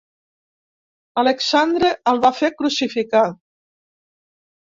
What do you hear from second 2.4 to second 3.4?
crucificar.